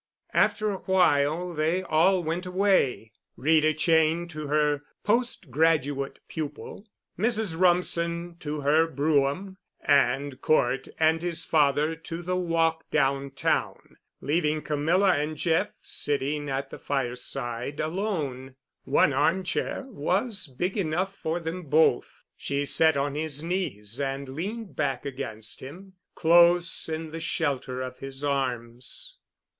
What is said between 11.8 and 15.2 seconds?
to the walk downtown, leaving Camilla